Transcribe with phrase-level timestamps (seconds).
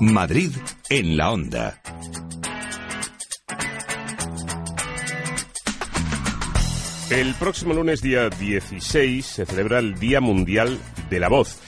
[0.00, 0.50] Madrid
[0.90, 1.80] en la onda.
[7.10, 10.78] El próximo lunes, día 16, se celebra el Día Mundial
[11.10, 11.58] de la Voz.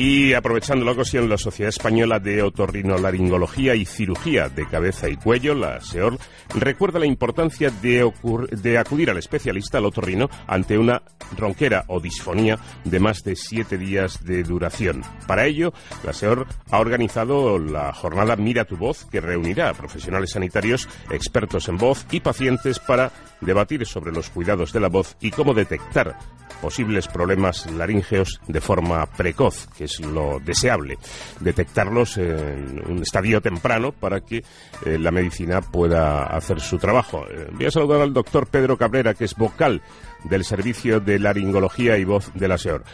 [0.00, 5.54] Y aprovechando la ocasión, la Sociedad Española de Otorrinolaringología y Cirugía de Cabeza y Cuello,
[5.54, 6.16] la SEOR,
[6.54, 11.02] recuerda la importancia de, acudir al especialista, al otorrino, ante una
[11.36, 15.02] ronquera o disfonía de más de siete días de duración.
[15.26, 15.72] Para ello,
[16.04, 21.68] la SEOR ha organizado la jornada Mira tu voz, que reunirá a profesionales sanitarios, expertos
[21.68, 26.16] en voz y pacientes para debatir sobre los cuidados de la voz y cómo detectar
[26.60, 30.98] posibles problemas laríngeos de forma precoz, es lo deseable,
[31.40, 34.44] detectarlos en un estadio temprano para que
[34.84, 37.24] eh, la medicina pueda hacer su trabajo.
[37.30, 39.80] Eh, voy a saludar al doctor Pedro Cabrera, que es vocal
[40.24, 42.84] del Servicio de Laringología y Voz de la SEOR.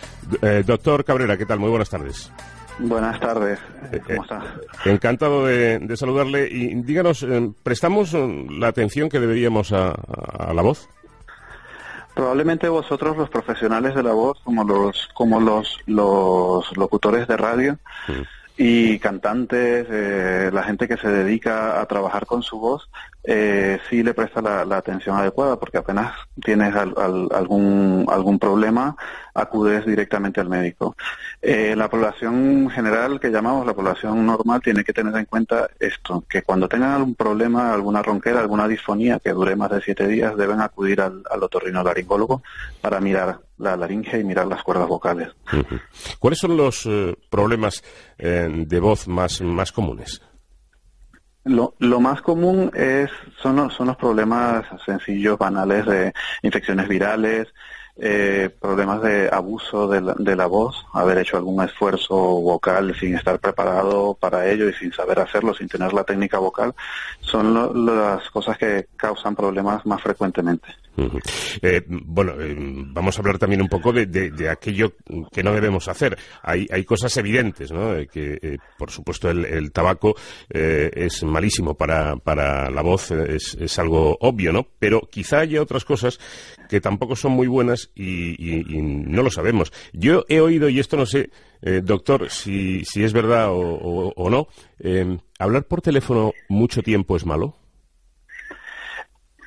[0.41, 1.59] Eh, doctor Cabrera, ¿qué tal?
[1.59, 2.33] Muy buenas tardes.
[2.79, 3.61] Buenas tardes,
[4.05, 4.57] ¿cómo está?
[4.85, 7.25] Encantado de, saludarle y díganos,
[7.63, 8.17] ¿prestamos
[8.51, 10.89] la atención que deberíamos a la voz?
[12.15, 17.79] Probablemente vosotros los profesionales de la voz, como los como los los locutores de radio
[18.57, 22.89] y cantantes, eh, la gente que se dedica a trabajar con su voz,
[23.27, 28.97] eh, le presta la, atención adecuada, porque apenas tienes algún, algún problema,
[29.33, 30.95] acudes directamente al médico.
[31.41, 36.25] Eh, la población general, que llamamos la población normal, tiene que tener en cuenta esto,
[36.29, 40.37] que cuando tengan algún problema, alguna ronquera, alguna disfonía que dure más de siete días,
[40.37, 42.43] deben acudir al, al otorrinolaringólogo
[42.83, 45.29] para mirar la laringe y mirar las cuerdas vocales.
[46.19, 47.83] ¿Cuáles son los eh, problemas
[48.19, 50.21] de voz más, más comunes?
[51.45, 53.11] Lo, lo más común es,
[53.43, 57.53] son, son los problemas sencillos, banales de infecciones virales,
[57.97, 63.15] eh, problemas de abuso de la, de la, voz, haber hecho algún esfuerzo vocal sin
[63.15, 66.75] estar preparado para ello y sin saber hacerlo, sin tener la técnica vocal,
[67.21, 70.67] son las cosas que causan problemas más frecuentemente.
[71.61, 74.93] Eh, bueno, eh, vamos a hablar también un poco de, aquello
[75.33, 76.17] que no debemos hacer.
[76.43, 77.95] Hay, hay cosas evidentes, ¿no?
[78.11, 80.15] que, por supuesto, el, el tabaco
[80.49, 84.67] es malísimo para, para la voz, es, es algo obvio, ¿no?
[84.79, 86.19] Pero quizá haya otras cosas
[86.69, 89.73] que tampoco son muy buenas y, no lo sabemos.
[89.93, 91.31] Yo he oído, y esto no sé,
[91.63, 97.25] eh, doctor, si, si es verdad o, no, eh, ¿hablar por teléfono mucho tiempo es
[97.27, 97.57] malo?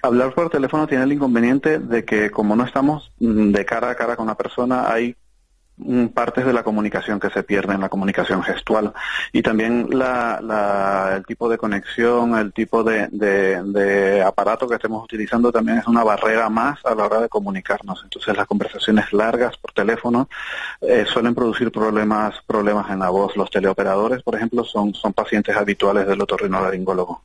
[0.01, 3.95] Hablar por teléfono tiene el inconveniente de que como no estamos mm, de cara a
[3.95, 5.15] cara con la persona, hay
[6.13, 8.93] partes de la comunicación que se pierden, la comunicación gestual
[9.31, 15.51] y también la, el tipo de conexión, el tipo de, de, aparato que estemos utilizando
[15.51, 18.01] también es una barrera más a la hora de comunicarnos.
[18.03, 20.29] Entonces las conversaciones largas por teléfono
[20.81, 23.35] eh, suelen producir problemas problemas en la voz.
[23.37, 27.21] Los teleoperadores, por ejemplo, son, son pacientes habituales del otorrinolaringólogo.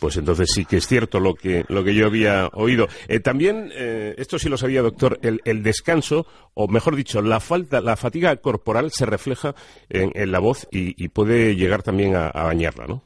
[0.00, 2.88] Pues entonces sí que es cierto lo que, lo que yo había oído.
[3.06, 7.40] Eh, también, eh, esto sí lo sabía, doctor, el, el descanso, o mejor dicho, la
[7.44, 9.54] falta, la fatiga corporal se refleja
[9.88, 13.02] en, la voz y, puede llegar también a, bañarla, ¿no?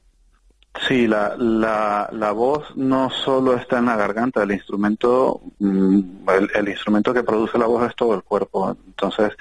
[0.86, 6.00] Sí, la, la, la, voz no solo está en la garganta, el instrumento, mm,
[6.54, 8.76] el, instrumento que produce la voz es todo el cuerpo.
[8.86, 9.32] Entonces,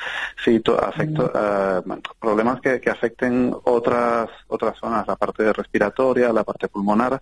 [0.43, 1.91] sí, afecta, mm.
[1.91, 7.21] eh, problemas que, que, afecten otras, otras zonas, la parte respiratoria, la parte pulmonar,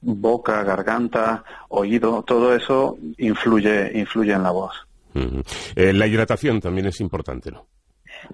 [0.00, 4.86] boca, garganta, oído, todo eso influye, influye en la voz.
[5.14, 7.66] Eh, la hidratación también es importante, ¿no?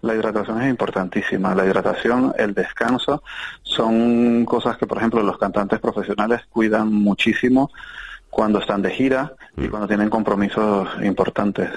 [0.03, 1.55] La hidratación es importantísima.
[1.55, 3.23] La hidratación, el descanso,
[3.63, 7.71] son cosas que, por ejemplo, los cantantes profesionales cuidan muchísimo
[8.29, 9.71] cuando están de gira y mm.
[9.71, 11.71] cuando tienen compromisos importantes.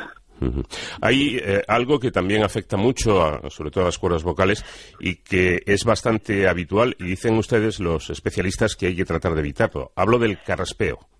[1.01, 4.65] Hay eh, algo que también afecta mucho, sobre todo a las cuerdas vocales,
[4.99, 9.41] y que es bastante habitual, y dicen ustedes los especialistas que hay que tratar de
[9.41, 9.91] evitarlo.
[9.95, 11.10] Hablo del carraspeo.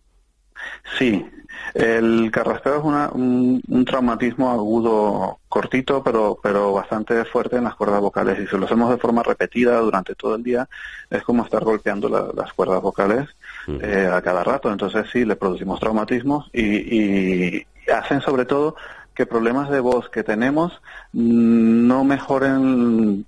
[0.97, 1.25] Sí,
[1.73, 2.83] el carraspeo es
[3.13, 8.39] un, traumatismo agudo cortito, pero, pero bastante fuerte en las cuerdas vocales.
[8.39, 10.67] Y si lo hacemos de forma repetida durante todo el día,
[11.09, 13.29] es como estar golpeando las cuerdas vocales
[13.67, 14.71] eh, a cada rato.
[14.71, 18.75] Entonces sí, le producimos traumatismos y, hacen sobre todo
[19.13, 20.81] que problemas de voz que tenemos
[21.11, 23.25] no mejoren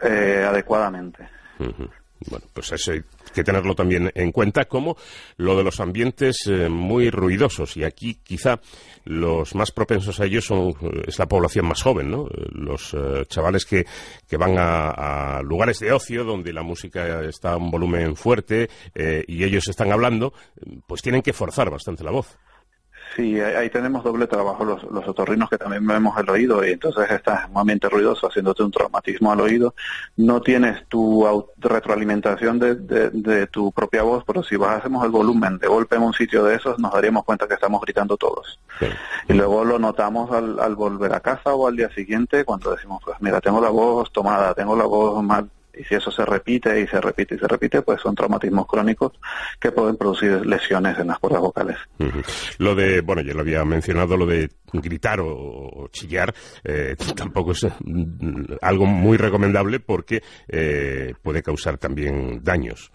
[0.00, 1.28] eh, adecuadamente.
[2.28, 3.02] Bueno, pues eso hay
[3.34, 4.96] que tenerlo también en cuenta, como
[5.36, 7.76] lo de los ambientes eh, muy ruidosos.
[7.76, 8.60] Y aquí quizá
[9.04, 12.28] los más propensos a ellos son, eh, es la población más joven, ¿no?
[12.52, 13.84] Los eh, chavales que,
[14.28, 18.68] que van a, lugares de ocio donde la música está a un volumen fuerte
[19.26, 20.32] y ellos están hablando,
[20.86, 22.36] pues tienen que forzar bastante la voz.
[23.14, 27.10] Sí, ahí tenemos doble trabajo los, los otorrinos que también vemos el oído y entonces
[27.10, 29.74] estás en un ambiente ruidoso haciéndote un traumatismo al oído.
[30.16, 35.66] No tienes tu retroalimentación de, de, tu propia voz, pero si bajásemos el volumen de
[35.66, 38.58] golpe en un sitio de esos nos daríamos cuenta que estamos gritando todos.
[39.28, 43.02] Y luego lo notamos al, al volver a casa o al día siguiente cuando decimos,
[43.04, 46.80] pues mira, tengo la voz tomada, tengo la voz mal y si eso se repite
[46.80, 49.12] y se repite y se repite, pues son traumatismos crónicos
[49.60, 51.76] que pueden producir lesiones en las cuerdas vocales.
[52.58, 56.34] Lo de, bueno, yo lo había mencionado, lo de gritar o, chillar,
[56.64, 62.92] eh, tampoco es mm, algo muy recomendable porque eh, puede causar también daños.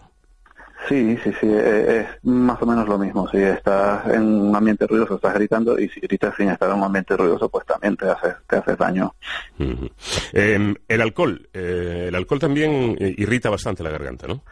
[0.88, 3.28] Sí, sí, sí, eh, es más o menos lo mismo.
[3.28, 6.84] Si estás en un ambiente ruidoso, estás gritando, y si gritas sin estar en un
[6.84, 9.14] ambiente ruidoso, pues también te hace, te hace daño.
[10.32, 14.42] Em, el alcohol, eh, el alcohol también eh, irrita bastante la garganta, ¿no?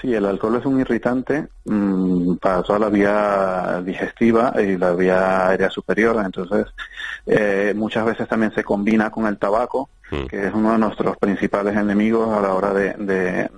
[0.00, 5.48] Sí, el alcohol es un irritante mm, para toda la vía digestiva y la vía
[5.48, 6.66] aérea superior, entonces
[7.26, 9.90] eh, muchas veces también se combina con el tabaco.
[10.10, 13.48] Que es uno de nuestros principales enemigos a la hora de, de,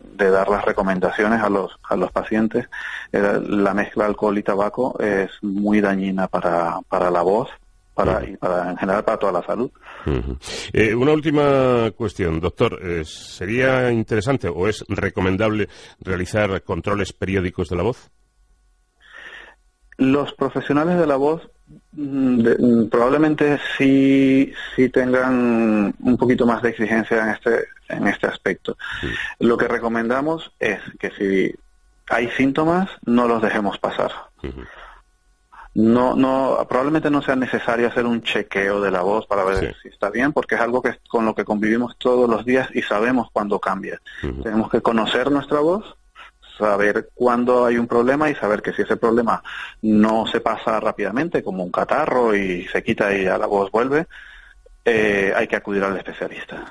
[0.00, 2.68] de, dar las recomendaciones a los, a los pacientes.
[3.12, 7.48] La mezcla alcohol y tabaco es muy dañina para, para la voz
[7.94, 9.70] para, y para, en general para toda la salud.
[10.72, 12.78] Eh, una última cuestión, doctor.
[12.82, 15.68] Eh, ¿Sería interesante o es recomendable
[16.00, 18.10] realizar controles periódicos de la voz?
[19.96, 21.48] Los profesionales de la voz
[21.92, 28.26] mm, mm, probablemente sí, sí tengan un poquito más de exigencia en este, en este
[28.26, 28.76] aspecto.
[29.38, 31.54] Lo que recomendamos es que si
[32.08, 34.12] hay síntomas, no los dejemos pasar.
[35.74, 39.88] No, no, probablemente no sea necesario hacer un chequeo de la voz para ver si
[39.88, 43.28] está bien, porque es algo que con lo que convivimos todos los días y sabemos
[43.32, 44.00] cuándo cambia.
[44.20, 45.96] Tenemos que conocer nuestra voz,
[46.58, 49.42] saber cuándo hay un problema y saber que si ese problema
[49.82, 54.06] no se pasa rápidamente, como un catarro y se quita y a la voz vuelve,
[54.86, 56.70] eh, hay que acudir al especialista.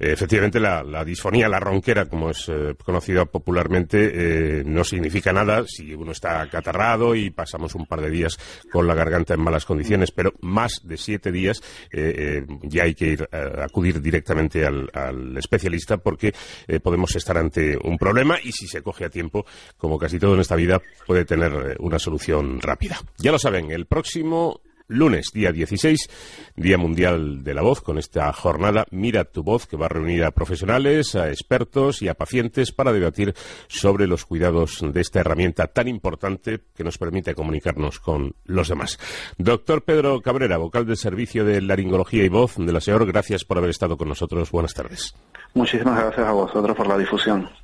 [0.00, 5.94] Efectivamente, la, disfonía, la ronquera, como es eh, conocida popularmente, eh, no significa nada si
[5.94, 8.36] uno está catarrado y pasamos un par de días
[8.72, 11.62] con la garganta en malas condiciones, pero más de siete días
[12.62, 16.34] ya hay que ir a acudir directamente al especialista porque
[16.82, 19.46] podemos estar ante un problema y si se coge a tiempo,
[19.76, 22.98] como casi todo en esta vida, puede tener una solución rápida.
[23.18, 24.60] Ya lo saben, el próximo
[24.92, 26.08] lunes, día 16,
[26.56, 30.24] Día Mundial de la Voz, con esta jornada Mira tu voz, que va a reunir
[30.24, 33.34] a profesionales, a expertos y a pacientes para debatir
[33.68, 38.98] sobre los cuidados de esta herramienta tan importante que nos permite comunicarnos con los demás.
[39.38, 43.58] Doctor Pedro Cabrera, vocal del Servicio de Laringología y Voz de la SEOR, gracias por
[43.58, 44.50] haber estado con nosotros.
[44.50, 45.14] Buenas tardes.
[45.54, 47.48] Muchísimas gracias a vosotros por la difusión.